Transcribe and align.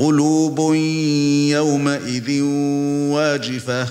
قلوب 0.00 0.74
يومئذ 1.50 2.42
واجفة 3.12 3.88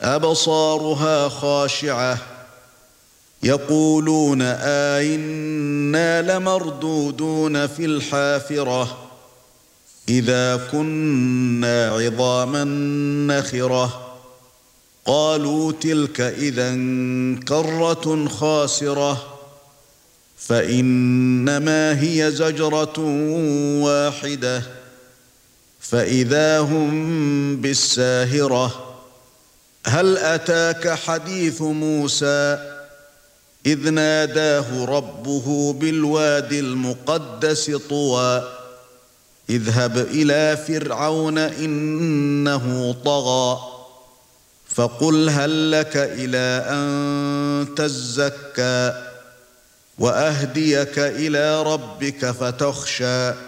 أبصارها 0.00 1.28
خاشعة 1.28 2.18
يقولون 3.42 4.42
ائنا 4.42 6.22
لمردودون 6.22 7.66
في 7.66 7.84
الحافرة 7.84 8.98
إذا 10.08 10.68
كنا 10.72 11.88
عظاما 11.88 12.64
نخرة. 13.34 14.16
قالوا 15.06 15.72
تلك 15.72 16.20
اذا 16.20 16.70
كرة 17.48 18.28
خاسرة 18.28 19.26
فإنما 20.38 22.00
هي 22.02 22.30
زجرة 22.30 22.98
واحدة. 23.82 24.77
فإذا 25.90 26.60
هم 26.60 27.60
بالساهرة 27.60 28.96
هل 29.86 30.18
أتاك 30.18 30.88
حديث 30.88 31.62
موسى؟ 31.62 32.58
إذ 33.66 33.90
ناداه 33.90 34.84
ربه 34.84 35.72
بالوادي 35.72 36.60
المقدس 36.60 37.70
طوى 37.70 38.42
اذهب 39.50 39.98
إلى 39.98 40.56
فرعون 40.68 41.38
إنه 41.38 42.96
طغى 43.04 43.58
فقل 44.68 45.30
هل 45.30 45.70
لك 45.70 45.96
إلى 45.96 46.66
أن 46.70 47.74
تزكى 47.76 49.04
وأهديك 49.98 50.98
إلى 50.98 51.62
ربك 51.62 52.30
فتخشى. 52.30 53.47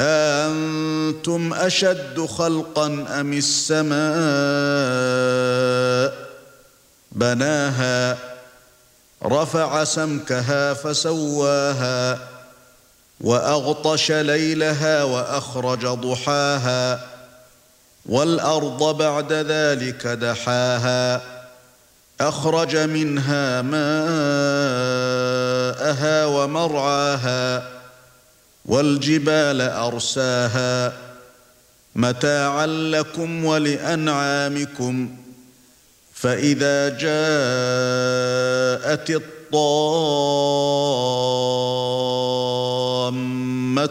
أنتم 0.00 1.54
اشد 1.54 2.26
خلقا 2.26 2.86
ام 3.20 3.32
السماء 3.32 4.00
بناها 7.12 8.18
رفع 9.24 9.84
سمكها 9.84 10.74
فسواها 10.74 12.18
واغطش 13.20 14.12
ليلها 14.12 15.02
واخرج 15.02 15.86
ضحاها 15.86 17.00
والارض 18.06 18.96
بعد 18.96 19.32
ذلك 19.32 20.06
دحاها 20.06 21.22
اخرج 22.20 22.76
منها 22.76 23.62
ماءها 23.62 23.86
ومرعاها 26.26 27.79
والجبال 28.70 29.60
أرساها 29.60 30.92
متاعا 31.96 32.66
لكم 32.66 33.44
ولأنعامكم 33.44 35.16
فإذا 36.14 36.88
جاءت 36.88 37.10
الطامة 39.10 39.86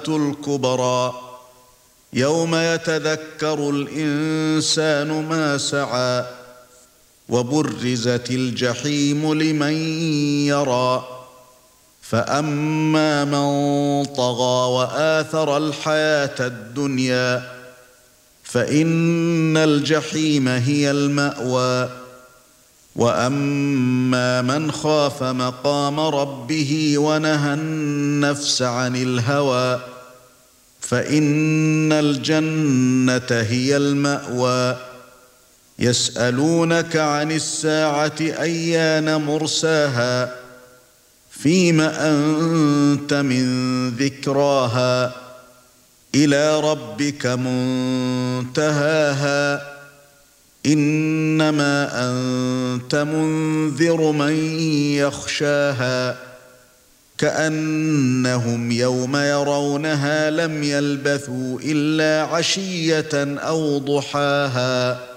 الكبرى 0.08 1.14
يوم 2.14 2.56
يتذكر 2.56 3.70
الإنسان 3.70 5.26
ما 5.30 5.58
سعى 5.58 6.26
وبرزت 7.30 8.32
الجحيم 8.32 9.34
لمن 9.34 9.74
يرى. 10.48 11.19
فاما 12.10 13.26
من 13.26 14.06
طغى 14.06 14.72
واثر 14.74 15.58
الحياة 15.58 16.36
الدنيا 16.40 17.44
فان 18.44 19.58
الجحيم 19.58 20.48
هي 20.48 20.92
الماوى 20.92 21.90
واما 22.96 24.42
من 24.42 24.72
خاف 24.72 25.24
مقام 25.24 26.00
ربه 26.00 26.94
ونهى 26.98 27.54
النفس 27.54 28.62
عن 28.62 28.96
الهوى 28.96 29.80
فان 30.82 31.94
الجنه 31.94 33.42
هي 33.42 33.78
الماوى 33.78 34.78
يسالونك 35.80 36.96
عن 36.96 37.32
الساعة 37.32 38.16
ايان 38.20 39.16
مرساها 39.16 40.39
فيم 41.44 41.82
أنت 41.82 43.14
من 43.14 43.90
ذكراها 43.90 45.14
إلى 46.16 46.60
ربك 46.60 47.26
منتهاها 48.46 49.62
إنما 50.66 51.90
أنت 51.94 52.96
منذر 52.96 54.12
من 54.12 54.34
يخشاها 54.96 56.18
كأنهم 57.18 58.72
يوم 58.72 59.16
يرونها 59.16 60.30
لم 60.30 60.64
يلبثوا 60.64 61.60
إلا 61.64 62.36
عشية 62.36 63.10
أو 63.40 63.78
ضحاها 63.78 65.09